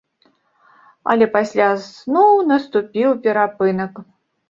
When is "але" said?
1.13-1.27